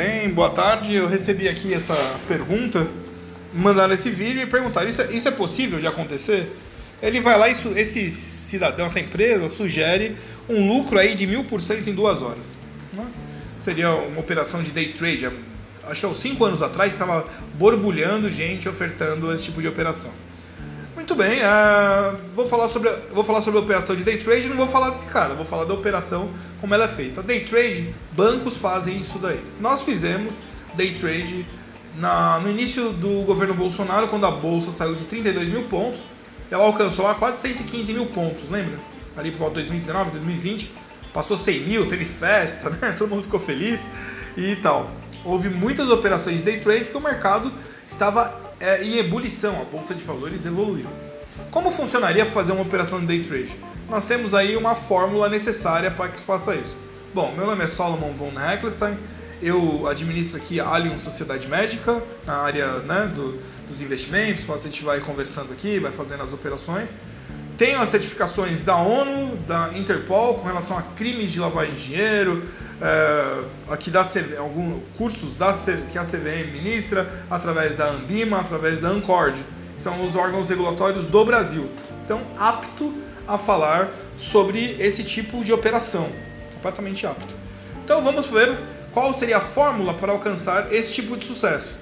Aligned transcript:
bem? 0.00 0.30
Boa 0.30 0.48
tarde. 0.48 0.94
Eu 0.94 1.06
recebi 1.06 1.46
aqui 1.46 1.74
essa 1.74 1.94
pergunta, 2.26 2.88
mandaram 3.52 3.92
esse 3.92 4.08
vídeo 4.08 4.40
e 4.40 4.46
perguntaram: 4.46 4.88
isso 4.88 5.02
é, 5.02 5.12
isso 5.12 5.28
é 5.28 5.30
possível 5.30 5.78
de 5.78 5.86
acontecer? 5.86 6.50
Ele 7.02 7.20
vai 7.20 7.38
lá 7.38 7.50
e 7.50 7.52
esse 7.52 8.10
cidadão, 8.10 8.86
essa 8.86 8.98
empresa, 8.98 9.46
sugere 9.50 10.16
um 10.48 10.66
lucro 10.66 10.98
aí 10.98 11.14
de 11.14 11.26
mil 11.26 11.44
por 11.44 11.60
cento 11.60 11.90
em 11.90 11.94
duas 11.94 12.22
horas. 12.22 12.56
Né? 12.94 13.04
Seria 13.60 13.90
uma 13.90 14.20
operação 14.20 14.62
de 14.62 14.70
day 14.70 14.94
trade. 14.94 15.30
Acho 15.84 16.00
que 16.00 16.06
há 16.06 16.08
uns 16.08 16.18
cinco 16.18 16.46
anos 16.46 16.62
atrás 16.62 16.94
estava 16.94 17.26
borbulhando 17.54 18.30
gente 18.30 18.68
ofertando 18.70 19.30
esse 19.34 19.44
tipo 19.44 19.60
de 19.60 19.68
operação. 19.68 20.12
Muito 21.10 21.24
bem, 21.24 21.40
uh, 21.40 22.16
vou, 22.36 22.46
falar 22.46 22.68
sobre, 22.68 22.88
vou 23.10 23.24
falar 23.24 23.42
sobre 23.42 23.58
a 23.58 23.62
operação 23.64 23.96
de 23.96 24.04
day 24.04 24.16
trade, 24.18 24.48
não 24.48 24.56
vou 24.56 24.68
falar 24.68 24.90
desse 24.90 25.06
cara, 25.06 25.34
vou 25.34 25.44
falar 25.44 25.64
da 25.64 25.74
operação 25.74 26.30
como 26.60 26.72
ela 26.72 26.84
é 26.84 26.88
feita. 26.88 27.20
Day 27.20 27.40
trade, 27.40 27.92
bancos 28.12 28.56
fazem 28.56 28.96
isso 28.96 29.18
daí. 29.18 29.40
Nós 29.58 29.82
fizemos 29.82 30.34
day 30.74 30.94
trade 30.94 31.44
na, 31.96 32.38
no 32.38 32.48
início 32.48 32.90
do 32.90 33.24
governo 33.24 33.54
Bolsonaro, 33.54 34.06
quando 34.06 34.24
a 34.24 34.30
bolsa 34.30 34.70
saiu 34.70 34.94
de 34.94 35.04
32 35.04 35.48
mil 35.48 35.64
pontos, 35.64 36.04
ela 36.48 36.62
alcançou 36.62 37.04
lá 37.04 37.16
quase 37.16 37.38
115 37.38 37.92
mil 37.92 38.06
pontos, 38.06 38.48
lembra? 38.48 38.78
Ali 39.16 39.32
por 39.32 39.38
volta 39.38 39.60
de 39.60 39.68
2019, 39.68 40.12
2020, 40.12 40.70
passou 41.12 41.36
100 41.36 41.60
mil, 41.62 41.88
teve 41.88 42.04
festa, 42.04 42.70
né? 42.80 42.94
todo 42.96 43.08
mundo 43.08 43.24
ficou 43.24 43.40
feliz 43.40 43.80
e 44.36 44.54
tal. 44.54 44.88
Houve 45.24 45.48
muitas 45.48 45.90
operações 45.90 46.36
de 46.36 46.44
day 46.44 46.60
trade 46.60 46.84
porque 46.84 46.98
o 46.98 47.00
mercado 47.00 47.52
estava 47.88 48.49
é, 48.60 48.84
em 48.84 48.98
ebulição, 48.98 49.60
a 49.60 49.64
bolsa 49.64 49.94
de 49.94 50.04
valores 50.04 50.44
evoluiu. 50.44 50.86
Como 51.50 51.70
funcionaria 51.72 52.24
para 52.24 52.34
fazer 52.34 52.52
uma 52.52 52.62
operação 52.62 53.00
de 53.00 53.06
day 53.06 53.20
trade? 53.20 53.56
Nós 53.88 54.04
temos 54.04 54.34
aí 54.34 54.56
uma 54.56 54.74
fórmula 54.74 55.28
necessária 55.28 55.90
para 55.90 56.08
que 56.08 56.18
se 56.18 56.24
faça 56.24 56.54
isso. 56.54 56.76
Bom, 57.12 57.32
meu 57.36 57.46
nome 57.46 57.64
é 57.64 57.66
Solomon 57.66 58.12
von 58.12 58.32
Heckelstein, 58.38 58.96
eu 59.42 59.86
administro 59.86 60.36
aqui 60.36 60.60
a 60.60 60.66
Allianz 60.66 61.00
Sociedade 61.00 61.48
Médica, 61.48 62.00
na 62.26 62.36
área 62.36 62.78
né, 62.80 63.10
do, 63.14 63.40
dos 63.68 63.80
investimentos, 63.80 64.48
a 64.48 64.58
gente 64.58 64.84
vai 64.84 65.00
conversando 65.00 65.52
aqui, 65.52 65.78
vai 65.78 65.90
fazendo 65.90 66.22
as 66.22 66.32
operações. 66.32 66.96
Tenho 67.56 67.80
as 67.80 67.88
certificações 67.88 68.62
da 68.62 68.76
ONU, 68.76 69.36
da 69.46 69.70
Interpol, 69.74 70.34
com 70.34 70.46
relação 70.46 70.78
a 70.78 70.82
crimes 70.82 71.32
de 71.32 71.40
lavagem 71.40 71.74
de 71.74 71.84
dinheiro, 71.84 72.42
é, 72.80 73.44
aqui 73.68 73.90
da 73.90 74.02
CV, 74.02 74.36
alguns 74.38 74.82
cursos 74.96 75.36
da 75.36 75.52
que 75.90 75.98
a 75.98 76.02
CVM 76.02 76.50
ministra, 76.52 77.08
através 77.30 77.76
da 77.76 77.88
Ambima, 77.90 78.40
através 78.40 78.80
da 78.80 78.88
Ancord, 78.88 79.36
são 79.76 80.06
os 80.06 80.16
órgãos 80.16 80.48
regulatórios 80.48 81.06
do 81.06 81.24
Brasil. 81.24 81.70
Então, 82.04 82.20
apto 82.38 82.92
a 83.26 83.36
falar 83.38 83.90
sobre 84.16 84.76
esse 84.78 85.04
tipo 85.04 85.44
de 85.44 85.52
operação, 85.52 86.08
completamente 86.54 87.06
apto. 87.06 87.34
Então, 87.84 88.02
vamos 88.02 88.28
ver 88.28 88.56
qual 88.92 89.12
seria 89.14 89.38
a 89.38 89.40
fórmula 89.40 89.94
para 89.94 90.12
alcançar 90.12 90.72
esse 90.72 90.92
tipo 90.92 91.16
de 91.16 91.24
sucesso. 91.24 91.76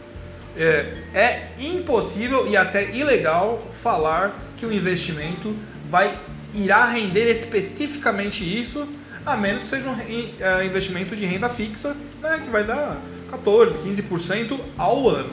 É, 0.57 0.87
é 1.15 1.49
impossível 1.59 2.49
e 2.49 2.57
até 2.57 2.91
ilegal 2.91 3.63
falar 3.83 4.35
que 4.57 4.67
o 4.67 4.73
investimento 4.73 5.55
vai 5.89 6.13
irá 6.55 6.87
render 6.87 7.29
especificamente 7.31 8.43
isso 8.43 8.87
a 9.29 9.37
menos 9.37 9.63
que 9.63 9.69
seja 9.69 9.91
um 9.91 9.97
é, 10.41 10.65
investimento 10.65 11.15
de 11.15 11.27
renda 11.27 11.51
fixa, 11.51 11.95
né, 12.23 12.41
que 12.43 12.51
vai 12.51 12.65
dar 12.65 12.99
14, 13.31 13.79
15% 13.79 14.59
ao 14.77 15.09
ano. 15.09 15.31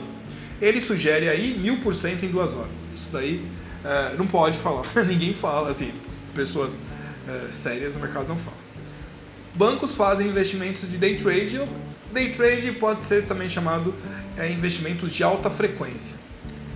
Ele 0.60 0.80
sugere 0.80 1.28
aí 1.28 1.58
1000% 1.58 2.22
em 2.24 2.28
duas 2.28 2.54
horas. 2.54 2.86
Isso 2.94 3.08
daí 3.10 3.42
é, 3.84 4.16
não 4.16 4.26
pode 4.26 4.58
falar, 4.58 4.84
ninguém 5.06 5.32
fala, 5.32 5.70
assim, 5.70 5.92
pessoas 6.34 6.78
é, 7.26 7.50
sérias 7.50 7.94
no 7.94 8.00
mercado 8.00 8.28
não 8.28 8.36
falam. 8.36 8.58
Bancos 9.54 9.94
fazem 9.94 10.28
investimentos 10.28 10.88
de 10.88 10.98
day 10.98 11.16
trade. 11.16 11.60
Day 12.12 12.32
trade 12.32 12.72
pode 12.72 13.00
ser 13.00 13.24
também 13.24 13.48
chamado 13.48 13.94
é, 14.36 14.50
investimentos 14.50 15.10
de 15.10 15.22
alta 15.22 15.48
frequência. 15.48 16.18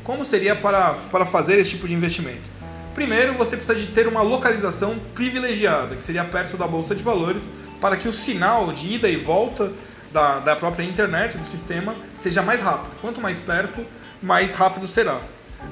Como 0.03 0.25
seria 0.25 0.57
para, 0.57 0.95
para 1.11 1.27
fazer 1.27 1.59
esse 1.59 1.71
tipo 1.71 1.87
de 1.87 1.93
investimento? 1.93 2.60
Primeiro, 2.95 3.35
você 3.35 3.57
precisa 3.57 3.79
de 3.79 3.87
ter 3.89 4.09
uma 4.09 4.23
localização 4.23 4.97
privilegiada, 5.15 5.97
que 5.97 6.05
seria 6.05 6.25
perto 6.25 6.57
da 6.57 6.67
bolsa 6.67 6.95
de 6.95 7.03
valores, 7.03 7.49
para 7.81 7.97
que 7.97 8.09
o 8.09 8.13
sinal 8.13 8.73
de 8.73 8.95
ida 8.95 9.09
e 9.09 9.17
volta 9.17 9.73
da, 10.13 10.41
da 10.41 10.57
própria 10.57 10.85
internet, 10.85 11.39
do 11.39 11.47
sistema, 11.47 11.95
seja 12.17 12.43
mais 12.43 12.61
rápido. 12.61 12.91
Quanto 13.01 13.21
mais 13.21 13.39
perto, 13.39 13.85
mais 14.23 14.55
rápido 14.55 14.87
será. 14.87 15.21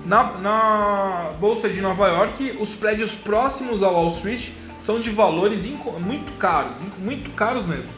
Na, 0.05 0.33
na 0.39 1.33
bolsa 1.41 1.69
de 1.69 1.81
Nova 1.81 2.07
York, 2.09 2.57
os 2.61 2.75
prédios 2.75 3.13
próximos 3.13 3.83
ao 3.83 3.95
Wall 3.95 4.09
Street 4.09 4.51
são 4.79 5.01
de 5.01 5.11
valores 5.11 5.67
muito 6.01 6.37
caros, 6.39 6.77
muito 6.99 7.31
caros 7.35 7.67
mesmo. 7.67 7.98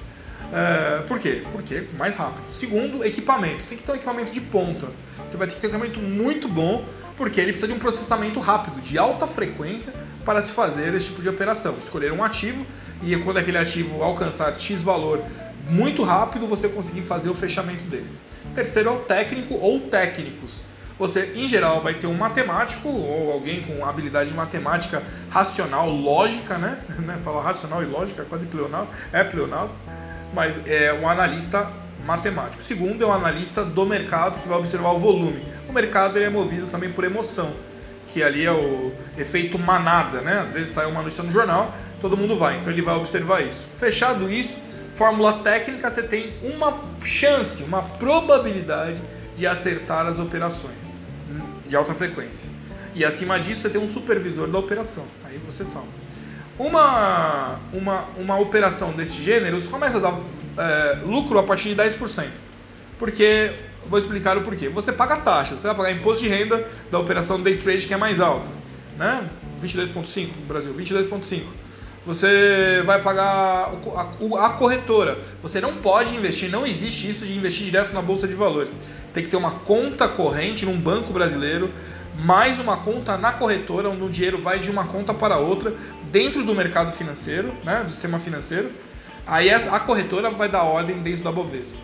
É, 0.53 1.03
por 1.07 1.19
quê? 1.19 1.43
Porque 1.53 1.85
mais 1.97 2.17
rápido. 2.17 2.53
Segundo, 2.53 3.05
equipamentos. 3.05 3.67
Tem 3.67 3.79
que 3.79 3.85
ter 3.85 3.93
um 3.93 3.95
equipamento 3.95 4.33
de 4.33 4.41
ponta. 4.41 4.89
Você 5.29 5.37
vai 5.37 5.47
ter 5.47 5.55
que 5.55 5.61
ter 5.61 5.69
um 5.69 5.85
equipamento 5.85 6.01
muito 6.01 6.49
bom 6.49 6.85
porque 7.17 7.39
ele 7.39 7.53
precisa 7.53 7.71
de 7.71 7.75
um 7.75 7.79
processamento 7.79 8.41
rápido, 8.41 8.81
de 8.81 8.97
alta 8.97 9.27
frequência, 9.27 9.93
para 10.25 10.41
se 10.41 10.53
fazer 10.53 10.95
esse 10.95 11.07
tipo 11.07 11.21
de 11.21 11.29
operação. 11.29 11.77
Escolher 11.79 12.13
um 12.13 12.25
ativo 12.25 12.65
e 13.03 13.15
quando 13.19 13.37
aquele 13.37 13.59
ativo 13.59 14.03
alcançar 14.03 14.55
X 14.59 14.83
valor 14.83 15.23
muito 15.69 16.03
rápido, 16.03 16.47
você 16.47 16.69
conseguir 16.69 17.03
fazer 17.03 17.29
o 17.29 17.35
fechamento 17.35 17.85
dele. 17.85 18.09
Terceiro 18.55 18.89
é 18.89 18.93
o 18.93 18.99
técnico 19.01 19.55
ou 19.55 19.81
técnicos. 19.81 20.63
Você, 20.99 21.33
em 21.35 21.49
geral, 21.49 21.81
vai 21.81 21.95
ter 21.95 22.07
um 22.07 22.15
matemático 22.15 22.89
ou 22.89 23.33
alguém 23.33 23.63
com 23.63 23.85
habilidade 23.87 24.31
de 24.31 24.37
matemática 24.37 25.03
racional, 25.31 25.89
lógica, 25.89 26.59
né? 26.59 26.79
Falar 27.25 27.43
racional 27.43 27.83
e 27.83 27.87
lógica, 27.87 28.25
quase 28.29 28.47
pleonal, 28.47 28.87
é 29.13 29.25
pleonal, 29.25 29.75
mas 30.33 30.55
é 30.67 30.93
um 30.93 31.09
analista 31.09 31.71
matemático. 32.07 32.63
Segundo 32.63 33.05
é 33.05 33.07
um 33.07 33.13
analista 33.13 33.65
do 33.65 33.85
mercado 33.85 34.41
que 34.41 34.49
vai 34.49 34.59
observar 34.59 34.91
o 34.91 34.99
volume. 34.99 35.45
O 35.69 35.73
mercado 35.73 36.17
ele 36.17 36.27
é 36.27 36.31
movido 36.31 36.67
também 36.67 36.91
por 36.91 37.05
emoção, 37.05 37.53
que 38.09 38.23
ali 38.23 38.45
é 38.45 38.53
o 38.53 38.93
efeito 39.17 39.59
manada, 39.59 40.21
né? 40.21 40.41
Às 40.47 40.53
vezes 40.53 40.71
sai 40.71 40.87
uma 40.87 41.03
notícia 41.03 41.23
no 41.23 41.31
jornal, 41.31 41.75
todo 42.01 42.17
mundo 42.17 42.37
vai, 42.37 42.57
então 42.59 42.73
ele 42.73 42.83
vai 42.83 42.97
observar 42.97 43.43
isso. 43.43 43.67
Fechado 43.79 44.31
isso, 44.31 44.57
fórmula 44.95 45.35
técnica, 45.35 45.91
você 45.91 46.03
tem 46.03 46.33
uma 46.43 46.81
chance, 47.03 47.63
uma 47.63 47.83
probabilidade 47.83 49.01
de 49.37 49.47
acertar 49.47 50.07
as 50.07 50.19
operações 50.19 50.91
de 51.67 51.77
alta 51.77 51.95
frequência. 51.95 52.51
E 52.95 53.05
acima 53.05 53.39
disso, 53.39 53.63
você 53.63 53.71
tem 53.71 53.81
um 53.81 53.87
supervisor 53.87 54.49
da 54.49 54.59
operação. 54.59 55.07
Aí 55.25 55.39
você 55.47 55.65
toma. 55.65 55.87
Uma, 56.61 57.59
uma, 57.73 58.05
uma 58.19 58.39
operação 58.39 58.93
desse 58.93 59.23
gênero 59.23 59.59
começa 59.63 59.97
a 59.97 60.01
dar 60.01 60.21
é, 60.59 60.99
lucro 61.07 61.39
a 61.39 61.43
partir 61.43 61.75
de 61.75 61.77
10%. 61.77 62.27
Porque, 62.99 63.51
vou 63.87 63.99
explicar 63.99 64.37
o 64.37 64.43
porquê. 64.43 64.69
Você 64.69 64.93
paga 64.93 65.17
taxa, 65.17 65.57
você 65.57 65.67
vai 65.69 65.75
pagar 65.75 65.93
imposto 65.93 66.23
de 66.23 66.29
renda 66.29 66.63
da 66.91 66.99
operação 66.99 67.41
day 67.41 67.57
trade 67.57 67.87
que 67.87 67.95
é 67.95 67.97
mais 67.97 68.21
alta. 68.21 68.51
Né? 68.99 69.27
22,5% 69.65 70.29
no 70.39 70.47
Brasil, 70.47 70.75
22,5%. 70.75 71.45
Você 72.05 72.83
vai 72.85 73.01
pagar 73.01 73.73
a, 73.97 74.47
a 74.47 74.51
corretora. 74.51 75.19
Você 75.41 75.63
não 75.63 75.77
pode 75.77 76.15
investir, 76.15 76.51
não 76.51 76.67
existe 76.67 77.09
isso 77.09 77.25
de 77.25 77.35
investir 77.35 77.65
direto 77.65 77.95
na 77.95 78.03
bolsa 78.03 78.29
de 78.29 78.35
valores. 78.35 78.69
Você 78.71 79.15
tem 79.15 79.25
que 79.25 79.31
ter 79.31 79.37
uma 79.39 79.53
conta 79.53 80.07
corrente 80.07 80.67
num 80.67 80.79
banco 80.79 81.11
brasileiro, 81.11 81.71
mais 82.19 82.59
uma 82.59 82.77
conta 82.77 83.17
na 83.17 83.33
corretora, 83.33 83.89
onde 83.89 84.03
o 84.03 84.11
dinheiro 84.11 84.43
vai 84.43 84.59
de 84.59 84.71
uma 84.71 84.85
conta 84.85 85.15
para 85.15 85.39
outra 85.39 85.75
dentro 86.11 86.45
do 86.45 86.55
mercado 86.55 86.93
financeiro, 86.93 87.53
né, 87.65 87.85
do 87.85 87.91
sistema 87.91 88.19
financeiro 88.19 88.71
Aí 89.31 89.49
a 89.49 89.79
corretora 89.79 90.29
vai 90.29 90.49
dar 90.49 90.65
ordem 90.65 90.99
dentro 90.99 91.23
da 91.23 91.31
Bovespa. 91.31 91.77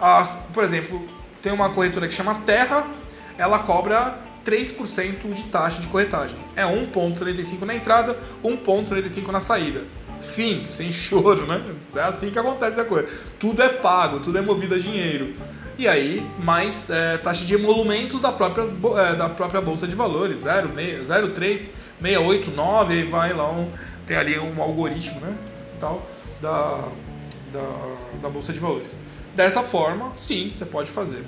As, 0.00 0.46
por 0.54 0.64
exemplo, 0.64 1.06
tem 1.42 1.52
uma 1.52 1.68
corretora 1.68 2.08
que 2.08 2.14
chama 2.14 2.36
Terra, 2.46 2.86
ela 3.36 3.58
cobra 3.58 4.18
3% 4.42 5.32
de 5.34 5.42
taxa 5.44 5.82
de 5.82 5.86
corretagem. 5.88 6.36
É 6.56 6.62
1,75 6.62 7.60
na 7.66 7.74
entrada, 7.74 8.16
1,75 8.42 9.28
na 9.30 9.40
saída. 9.40 9.82
Fim, 10.18 10.64
sem 10.66 10.90
choro, 10.90 11.46
né? 11.46 11.62
É 11.94 12.00
assim 12.00 12.30
que 12.30 12.38
acontece 12.38 12.80
a 12.80 12.84
coisa. 12.84 13.06
Tudo 13.38 13.62
é 13.62 13.68
pago, 13.68 14.20
tudo 14.20 14.38
é 14.38 14.40
movido 14.40 14.74
a 14.74 14.78
dinheiro. 14.78 15.34
E 15.76 15.86
aí, 15.86 16.24
mais 16.38 16.88
é, 16.88 17.18
taxa 17.18 17.44
de 17.44 17.52
emolumentos 17.54 18.20
da 18.20 18.32
própria, 18.32 18.62
é, 18.62 19.14
da 19.14 19.28
própria 19.28 19.60
Bolsa 19.60 19.86
de 19.86 19.94
Valores, 19.94 20.44
0,3, 20.44 21.70
689, 22.12 22.94
aí 22.94 23.04
vai 23.04 23.32
lá, 23.32 23.50
um, 23.50 23.68
tem 24.06 24.16
ali 24.16 24.38
um 24.38 24.60
algoritmo, 24.62 25.20
né? 25.20 25.34
Tal 25.80 26.14
da, 26.44 26.84
da, 27.52 27.96
da 28.22 28.28
Bolsa 28.28 28.52
de 28.52 28.60
Valores. 28.60 28.94
Dessa 29.34 29.62
forma, 29.62 30.12
sim, 30.16 30.52
você 30.56 30.64
pode 30.64 30.90
fazer. 30.90 31.24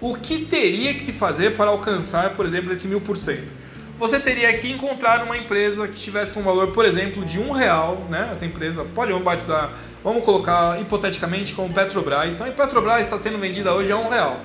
O 0.00 0.14
que 0.14 0.44
teria 0.46 0.92
que 0.92 1.02
se 1.02 1.12
fazer 1.12 1.56
para 1.56 1.70
alcançar, 1.70 2.30
por 2.30 2.44
exemplo, 2.44 2.72
esse 2.72 2.88
mil 2.88 3.00
por 3.00 3.16
cento? 3.16 3.60
Você 3.98 4.18
teria 4.18 4.52
que 4.58 4.70
encontrar 4.70 5.22
uma 5.22 5.36
empresa 5.36 5.86
que 5.86 5.94
estivesse 5.94 6.32
com 6.32 6.40
um 6.40 6.42
valor, 6.42 6.68
por 6.68 6.84
exemplo, 6.84 7.24
de 7.24 7.38
um 7.38 7.52
real, 7.52 8.06
né? 8.08 8.30
Essa 8.32 8.46
empresa 8.46 8.84
pode 8.94 9.12
batizar, 9.12 9.70
vamos 10.02 10.24
colocar 10.24 10.80
hipoteticamente 10.80 11.54
como 11.54 11.72
Petrobras. 11.72 12.34
Então, 12.34 12.46
a 12.46 12.50
Petrobras 12.50 13.02
está 13.02 13.18
sendo 13.18 13.38
vendida 13.38 13.74
hoje 13.74 13.92
a 13.92 13.96
um 13.98 14.08
real. 14.08 14.40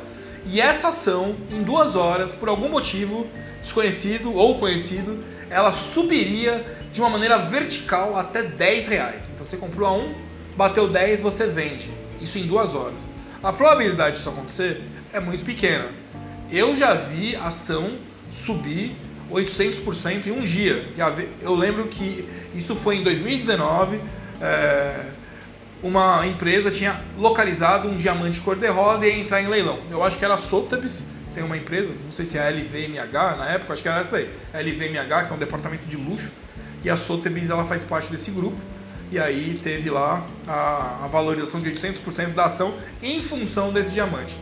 E 0.45 0.61
essa 0.61 0.89
ação, 0.89 1.35
em 1.49 1.63
duas 1.63 1.95
horas, 1.95 2.33
por 2.33 2.49
algum 2.49 2.69
motivo 2.69 3.25
desconhecido 3.65 4.33
ou 4.33 4.59
conhecido, 4.59 5.23
ela 5.49 5.73
subiria 5.73 6.65
de 6.93 7.01
uma 7.01 7.09
maneira 7.09 7.37
vertical 7.39 8.15
até 8.15 8.43
10 8.43 8.87
reais. 8.87 9.29
Então 9.33 9.45
você 9.45 9.57
comprou 9.57 9.87
a 9.87 9.93
1, 9.93 10.13
bateu 10.55 10.87
10, 10.87 11.19
você 11.19 11.47
vende. 11.47 11.89
Isso 12.21 12.37
em 12.37 12.47
duas 12.47 12.73
horas. 12.73 13.07
A 13.43 13.51
probabilidade 13.51 14.15
disso 14.15 14.29
acontecer 14.29 14.81
é 15.11 15.19
muito 15.19 15.43
pequena. 15.43 15.85
Eu 16.51 16.75
já 16.75 16.93
vi 16.93 17.35
ação 17.35 17.97
subir 18.31 18.95
800% 19.31 20.27
em 20.27 20.31
um 20.31 20.41
dia. 20.41 20.85
Eu 21.41 21.55
lembro 21.55 21.87
que 21.87 22.27
isso 22.55 22.75
foi 22.75 22.97
em 22.97 23.03
2019. 23.03 23.99
É, 24.39 25.05
uma 25.81 26.25
empresa 26.25 26.71
tinha 26.71 26.99
localizado 27.17 27.87
um 27.87 27.97
diamante 27.97 28.39
cor-de-rosa 28.39 29.05
e 29.05 29.09
ia 29.09 29.19
entrar 29.19 29.41
em 29.41 29.47
leilão. 29.47 29.79
Eu 29.91 30.03
acho 30.03 30.17
que 30.17 30.25
era 30.25 30.37
Sotheby's, 30.37 31.03
tem 31.35 31.43
uma 31.43 31.57
empresa, 31.57 31.91
não 32.03 32.11
sei 32.11 32.25
se 32.25 32.37
é 32.37 32.47
a 32.47 32.49
LVMH 32.49 33.35
na 33.37 33.49
época, 33.49 33.73
acho 33.73 33.81
que 33.81 33.89
era 33.89 33.99
essa 33.99 34.15
aí. 34.15 34.29
A 34.53 34.59
LVMH, 34.61 35.25
que 35.25 35.33
é 35.33 35.35
um 35.35 35.37
departamento 35.37 35.85
de 35.85 35.97
luxo, 35.97 36.31
e 36.81 36.89
a 36.89 36.95
Sotheby's 36.95 37.49
ela 37.49 37.65
faz 37.65 37.83
parte 37.83 38.09
desse 38.09 38.31
grupo. 38.31 38.57
E 39.11 39.19
aí 39.19 39.59
teve 39.61 39.89
lá 39.89 40.25
a, 40.47 41.03
a 41.03 41.07
valorização 41.07 41.61
de 41.61 41.69
800% 41.71 42.33
da 42.33 42.45
ação 42.45 42.75
em 43.03 43.21
função 43.21 43.71
desse 43.71 43.91
diamante. 43.91 44.35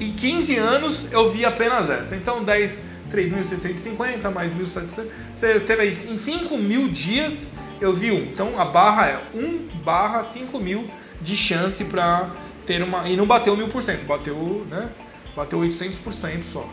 Em 0.00 0.12
15 0.12 0.56
anos 0.56 1.12
eu 1.12 1.30
vi 1.30 1.44
apenas 1.44 1.88
essa. 1.88 2.16
Então 2.16 2.42
10, 2.42 2.82
3.650 3.10 4.30
mais 4.30 4.52
1.700. 4.52 5.06
Você 5.34 5.60
teve 5.60 5.82
aí 5.82 5.90
em 5.90 6.16
5 6.16 6.58
mil 6.58 6.88
dias 6.88 7.46
eu 7.80 7.94
vi 7.94 8.10
um. 8.10 8.22
Então 8.22 8.60
a 8.60 8.64
barra 8.64 9.06
é 9.06 9.20
1 9.34 9.68
barra 9.82 10.22
5 10.22 10.58
mil 10.58 10.90
de 11.20 11.36
chance 11.36 11.84
para 11.84 12.30
ter 12.66 12.82
uma. 12.82 13.08
E 13.08 13.16
não 13.16 13.26
bateu 13.26 13.56
1000%, 13.56 14.04
bateu, 14.04 14.66
né? 14.68 14.90
Bateu 15.34 15.58
800% 15.60 16.42
só. 16.44 16.68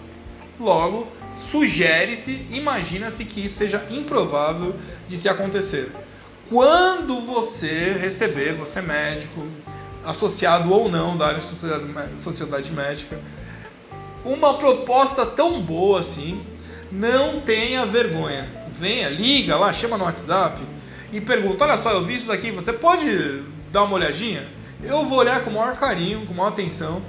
Logo, 0.59 1.07
sugere-se, 1.33 2.45
imagina-se 2.51 3.23
que 3.23 3.45
isso 3.45 3.57
seja 3.57 3.85
improvável 3.89 4.75
de 5.07 5.17
se 5.17 5.29
acontecer. 5.29 5.91
Quando 6.49 7.21
você 7.21 7.93
receber, 7.93 8.53
você 8.53 8.81
médico, 8.81 9.45
associado 10.03 10.73
ou 10.73 10.89
não 10.89 11.15
da 11.15 11.27
área 11.27 11.39
de 11.39 12.21
sociedade 12.21 12.71
médica, 12.71 13.17
uma 14.25 14.55
proposta 14.55 15.25
tão 15.25 15.61
boa 15.61 15.99
assim, 15.99 16.41
não 16.91 17.39
tenha 17.39 17.85
vergonha. 17.85 18.47
Venha, 18.71 19.09
liga 19.09 19.57
lá, 19.57 19.71
chama 19.71 19.97
no 19.97 20.05
WhatsApp 20.05 20.61
e 21.11 21.21
pergunta: 21.21 21.63
Olha 21.65 21.77
só, 21.77 21.91
eu 21.91 22.03
vi 22.03 22.15
isso 22.15 22.27
daqui, 22.27 22.51
você 22.51 22.73
pode 22.73 23.43
dar 23.71 23.83
uma 23.83 23.95
olhadinha? 23.95 24.47
Eu 24.83 25.05
vou 25.05 25.19
olhar 25.19 25.43
com 25.43 25.49
o 25.49 25.53
maior 25.53 25.75
carinho, 25.77 26.25
com 26.25 26.33
maior 26.33 26.49
atenção, 26.49 27.01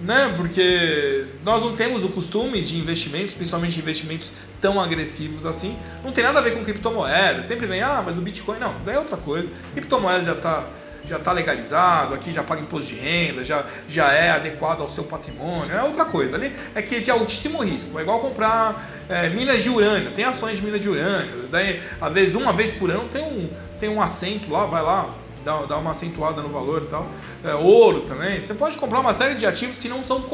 né? 0.00 0.32
Porque 0.36 1.26
nós 1.44 1.62
não 1.62 1.74
temos 1.74 2.04
o 2.04 2.08
costume 2.08 2.62
de 2.62 2.78
investimentos, 2.78 3.34
principalmente 3.34 3.78
investimentos 3.78 4.32
tão 4.60 4.80
agressivos 4.80 5.46
assim. 5.46 5.76
Não 6.04 6.12
tem 6.12 6.24
nada 6.24 6.38
a 6.38 6.42
ver 6.42 6.52
com 6.52 6.64
criptomoeda. 6.64 7.42
Sempre 7.42 7.66
vem, 7.66 7.82
ah, 7.82 8.02
mas 8.04 8.18
o 8.18 8.20
Bitcoin. 8.20 8.58
Não, 8.58 8.74
é 8.86 8.98
outra 8.98 9.16
coisa. 9.16 9.48
Criptomoeda 9.74 10.24
já 10.24 10.32
está 10.32 10.64
já 11.06 11.16
está 11.16 11.32
legalizado, 11.32 12.14
aqui 12.14 12.32
já 12.32 12.42
paga 12.42 12.62
imposto 12.62 12.88
de 12.88 12.94
renda, 12.94 13.44
já, 13.44 13.64
já 13.88 14.12
é 14.12 14.30
adequado 14.30 14.80
ao 14.80 14.88
seu 14.88 15.04
patrimônio, 15.04 15.74
é 15.74 15.82
outra 15.82 16.04
coisa. 16.04 16.36
Ali 16.36 16.52
é 16.74 16.80
que 16.80 16.96
é 16.96 17.00
de 17.00 17.10
altíssimo 17.10 17.62
risco. 17.62 17.98
É 17.98 18.02
igual 18.02 18.20
comprar 18.20 19.04
é, 19.08 19.28
minas 19.28 19.62
de 19.62 19.68
urânio, 19.68 20.10
tem 20.12 20.24
ações 20.24 20.56
de 20.56 20.64
minas 20.64 20.80
de 20.80 20.88
urânio. 20.88 21.46
Daí, 21.50 21.82
às 22.00 22.12
vezes, 22.12 22.34
uma 22.34 22.52
vez 22.52 22.70
por 22.70 22.90
ano 22.90 23.08
tem 23.08 23.22
um, 23.22 23.50
tem 23.78 23.88
um 23.88 24.00
assento 24.00 24.50
lá, 24.50 24.64
vai 24.66 24.82
lá, 24.82 25.10
dá, 25.44 25.62
dá 25.66 25.76
uma 25.76 25.90
acentuada 25.90 26.40
no 26.40 26.48
valor 26.48 26.82
e 26.82 26.86
tal. 26.86 27.08
É, 27.44 27.54
ouro 27.54 28.00
também. 28.02 28.40
Você 28.40 28.54
pode 28.54 28.76
comprar 28.78 29.00
uma 29.00 29.14
série 29.14 29.34
de 29.34 29.46
ativos 29.46 29.78
que 29.78 29.88
não 29.88 30.02
são 30.02 30.24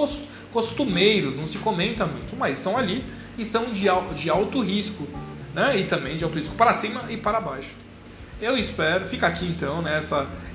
costumeiros, 0.53 1.37
não 1.37 1.47
se 1.47 1.59
comenta 1.59 2.07
muito, 2.07 2.37
mas 2.37 2.59
estão 2.59 2.77
ali 2.77 3.05
e 3.37 3.45
são 3.45 3.73
de, 3.73 3.87
de 4.15 4.31
alto 4.31 4.61
risco. 4.61 5.07
Né? 5.55 5.81
E 5.81 5.85
também 5.85 6.17
de 6.17 6.25
alto 6.25 6.39
risco 6.39 6.55
para 6.55 6.73
cima 6.73 7.03
e 7.09 7.17
para 7.17 7.41
baixo. 7.41 7.75
Eu 8.41 8.57
espero, 8.57 9.05
fica 9.05 9.27
aqui 9.27 9.47
então 9.47 9.83
né, 9.83 10.01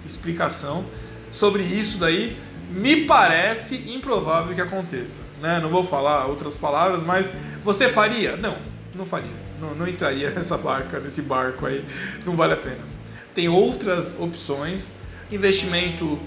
explicação 0.06 0.86
sobre 1.30 1.64
isso 1.64 2.00
daí. 2.00 2.38
Me 2.72 3.06
parece 3.06 3.92
improvável 3.92 4.56
que 4.56 4.62
aconteça. 4.62 5.22
Né? 5.42 5.60
Não 5.62 5.70
vou 5.70 5.84
falar 5.86 6.26
outras 6.26 6.56
palavras, 6.56 7.04
mas 7.04 7.28
você 7.64 7.90
faria? 7.90 8.36
Não, 8.38 8.56
não 8.96 9.06
faria. 9.06 9.46
Não, 9.60 9.76
não 9.76 9.88
entraria 9.88 10.32
nessa 10.36 10.58
barca, 10.58 11.00
nesse 11.00 11.22
barco 11.22 11.66
aí. 11.66 11.86
Não 12.26 12.36
vale 12.36 12.54
a 12.54 12.58
pena. 12.58 12.95
Tem 13.36 13.50
outras 13.50 14.18
opções. 14.18 14.92
Investimento 15.30 16.18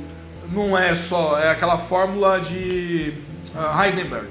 não 0.53 0.77
é 0.77 0.95
só 0.95 1.39
é 1.39 1.51
aquela 1.51 1.79
fórmula 1.79 2.39
de 2.39 3.15
uh, 3.55 3.83
Heisenberg, 3.83 4.29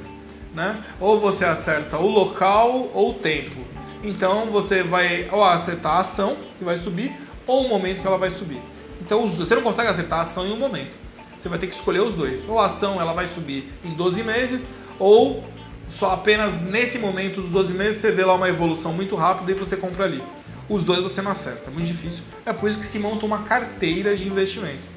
né? 0.53 0.83
Ou 0.99 1.19
você 1.19 1.43
acerta 1.43 1.97
o 1.97 2.07
local 2.07 2.89
ou 2.93 3.09
o 3.09 3.13
tempo. 3.15 3.57
Então 4.03 4.45
você 4.51 4.83
vai 4.83 5.27
ou 5.31 5.43
acertar 5.43 5.93
a 5.93 5.99
ação 5.99 6.37
que 6.59 6.63
vai 6.63 6.77
subir 6.77 7.11
ou 7.47 7.65
o 7.65 7.69
momento 7.69 7.99
que 7.99 8.07
ela 8.07 8.17
vai 8.17 8.29
subir. 8.29 8.61
Então 9.01 9.27
você 9.27 9.55
não 9.55 9.63
consegue 9.63 9.89
acertar 9.89 10.19
a 10.19 10.21
ação 10.21 10.45
em 10.45 10.51
um 10.51 10.57
momento. 10.57 10.99
Você 11.37 11.49
vai 11.49 11.57
ter 11.57 11.65
que 11.65 11.73
escolher 11.73 12.01
os 12.01 12.13
dois. 12.13 12.47
Ou 12.47 12.59
a 12.59 12.67
ação 12.67 13.01
ela 13.01 13.13
vai 13.13 13.27
subir 13.27 13.71
em 13.83 13.93
12 13.93 14.23
meses, 14.23 14.67
ou 14.99 15.43
só 15.89 16.11
apenas 16.11 16.61
nesse 16.61 16.99
momento 16.99 17.41
dos 17.41 17.49
12 17.49 17.73
meses 17.73 18.01
você 18.01 18.11
vê 18.11 18.23
lá 18.23 18.35
uma 18.35 18.49
evolução 18.49 18.93
muito 18.93 19.15
rápida 19.15 19.51
e 19.51 19.55
você 19.55 19.75
compra 19.77 20.05
ali. 20.05 20.21
Os 20.69 20.83
dois 20.83 21.01
você 21.01 21.21
não 21.21 21.31
acerta, 21.31 21.69
é 21.69 21.73
muito 21.73 21.87
difícil. 21.87 22.23
É 22.45 22.51
por 22.51 22.69
isso 22.69 22.79
que 22.79 22.85
se 22.85 22.99
monta 22.99 23.25
uma 23.25 23.39
carteira 23.43 24.15
de 24.15 24.27
investimentos. 24.27 24.89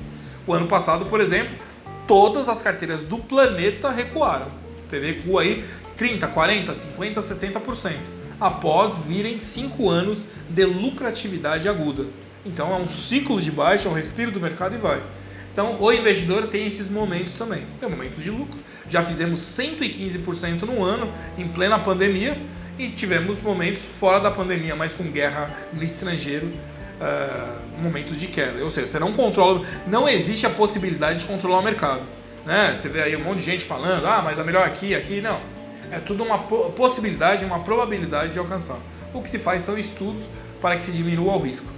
O 0.46 0.52
ano 0.52 0.66
passado, 0.66 1.06
por 1.06 1.20
exemplo, 1.20 1.54
todas 2.08 2.48
as 2.48 2.60
carteiras 2.60 3.02
do 3.02 3.18
planeta 3.18 3.90
recuaram. 3.90 4.48
Teve 4.88 5.12
recuo 5.12 5.38
aí 5.38 5.64
30, 5.96 6.26
40, 6.26 6.74
50, 6.74 7.20
60%, 7.20 7.92
após 8.40 8.98
virem 8.98 9.38
5 9.38 9.88
anos 9.88 10.24
de 10.48 10.64
lucratividade 10.64 11.68
aguda. 11.68 12.04
Então 12.44 12.72
é 12.72 12.76
um 12.76 12.88
ciclo 12.88 13.40
de 13.40 13.52
baixa, 13.52 13.88
é 13.88 13.92
um 13.92 13.94
respiro 13.94 14.32
do 14.32 14.40
mercado 14.40 14.74
e 14.74 14.78
vai. 14.78 15.00
Então 15.52 15.76
o 15.78 15.92
investidor 15.92 16.48
tem 16.48 16.66
esses 16.66 16.90
momentos 16.90 17.34
também. 17.34 17.62
Tem 17.78 17.88
momentos 17.88 18.22
de 18.22 18.30
lucro. 18.30 18.58
Já 18.88 19.02
fizemos 19.02 19.40
115% 19.40 20.62
no 20.62 20.82
ano, 20.82 21.12
em 21.38 21.46
plena 21.46 21.78
pandemia, 21.78 22.36
e 22.80 22.88
tivemos 22.88 23.42
momentos 23.42 23.82
fora 23.82 24.18
da 24.18 24.30
pandemia, 24.30 24.74
mas 24.74 24.94
com 24.94 25.04
guerra 25.04 25.54
no 25.70 25.82
estrangeiro, 25.82 26.46
uh, 26.46 27.82
momentos 27.82 28.18
de 28.18 28.26
queda. 28.26 28.64
Ou 28.64 28.70
seja, 28.70 28.86
você 28.86 28.98
não 28.98 29.12
controla, 29.12 29.66
não 29.86 30.08
existe 30.08 30.46
a 30.46 30.50
possibilidade 30.50 31.18
de 31.18 31.26
controlar 31.26 31.58
o 31.58 31.62
mercado. 31.62 32.00
Né? 32.46 32.74
Você 32.74 32.88
vê 32.88 33.02
aí 33.02 33.14
um 33.14 33.22
monte 33.22 33.40
de 33.40 33.44
gente 33.44 33.64
falando, 33.64 34.06
ah, 34.06 34.22
mas 34.24 34.38
é 34.38 34.42
melhor 34.42 34.66
aqui, 34.66 34.94
aqui, 34.94 35.20
não. 35.20 35.38
É 35.92 35.98
tudo 35.98 36.24
uma 36.24 36.38
possibilidade, 36.38 37.44
uma 37.44 37.60
probabilidade 37.60 38.32
de 38.32 38.38
alcançar. 38.38 38.78
O 39.12 39.20
que 39.20 39.28
se 39.28 39.38
faz 39.38 39.60
são 39.60 39.76
estudos 39.76 40.22
para 40.58 40.74
que 40.76 40.86
se 40.86 40.92
diminua 40.92 41.34
o 41.34 41.38
risco. 41.38 41.68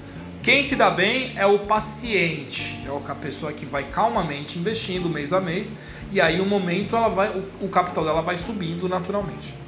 Quem 0.40 0.62
se 0.62 0.76
dá 0.76 0.88
bem 0.88 1.32
é 1.34 1.46
o 1.46 1.60
paciente, 1.60 2.80
é 2.86 3.10
a 3.10 3.14
pessoa 3.14 3.52
que 3.52 3.66
vai 3.66 3.84
calmamente 3.84 4.56
investindo 4.56 5.08
mês 5.08 5.32
a 5.32 5.40
mês 5.40 5.72
e 6.12 6.20
aí 6.20 6.40
o 6.40 6.46
momento 6.46 6.94
ela 6.94 7.08
vai, 7.08 7.28
o, 7.28 7.44
o 7.64 7.68
capital 7.68 8.04
dela 8.04 8.22
vai 8.22 8.36
subindo 8.36 8.88
naturalmente. 8.88 9.61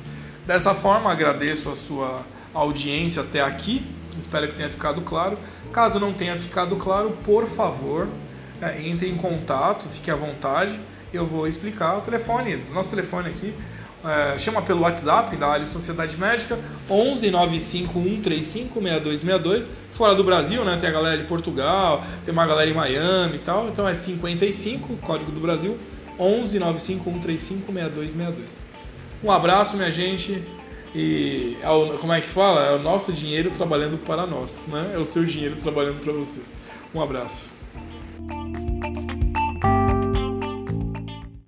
Dessa 0.46 0.74
forma, 0.74 1.10
agradeço 1.10 1.70
a 1.70 1.76
sua 1.76 2.22
audiência 2.52 3.22
até 3.22 3.40
aqui, 3.40 3.82
espero 4.18 4.46
que 4.48 4.54
tenha 4.54 4.68
ficado 4.68 5.00
claro. 5.00 5.38
Caso 5.72 5.98
não 5.98 6.12
tenha 6.12 6.36
ficado 6.36 6.76
claro, 6.76 7.16
por 7.24 7.46
favor, 7.46 8.06
é, 8.60 8.86
entre 8.86 9.08
em 9.08 9.16
contato, 9.16 9.88
fique 9.88 10.10
à 10.10 10.14
vontade, 10.14 10.78
eu 11.12 11.26
vou 11.26 11.48
explicar 11.48 11.96
o 11.96 12.02
telefone, 12.02 12.62
nosso 12.72 12.90
telefone 12.90 13.30
aqui, 13.30 13.54
é, 14.04 14.38
chama 14.38 14.60
pelo 14.60 14.82
WhatsApp 14.82 15.34
da 15.34 15.48
área 15.48 15.64
Sociedade 15.64 16.16
Médica, 16.18 16.58
11 16.90 17.30
95135 17.30 18.80
6262 18.80 19.70
fora 19.94 20.14
do 20.14 20.22
Brasil, 20.22 20.62
né? 20.62 20.76
Tem 20.78 20.90
a 20.90 20.92
galera 20.92 21.16
de 21.16 21.24
Portugal, 21.24 22.04
tem 22.22 22.32
uma 22.32 22.46
galera 22.46 22.70
em 22.70 22.74
Miami 22.74 23.36
e 23.36 23.38
tal. 23.38 23.68
Então 23.68 23.88
é 23.88 23.94
55, 23.94 24.96
código 24.98 25.32
do 25.32 25.40
Brasil, 25.40 25.78
11 26.18 26.58
95135 26.58 27.72
6262. 27.72 28.73
Um 29.24 29.30
abraço, 29.30 29.78
minha 29.78 29.90
gente. 29.90 30.44
E 30.94 31.56
é 31.62 31.96
como 31.98 32.12
é 32.12 32.20
que 32.20 32.28
fala? 32.28 32.66
É 32.66 32.74
o 32.74 32.78
nosso 32.78 33.10
dinheiro 33.10 33.50
trabalhando 33.50 33.96
para 34.04 34.26
nós, 34.26 34.66
né? 34.68 34.92
É 34.94 34.98
o 34.98 35.04
seu 35.04 35.24
dinheiro 35.24 35.56
trabalhando 35.56 35.98
para 36.04 36.12
você. 36.12 36.42
Um 36.94 37.00
abraço. 37.00 37.50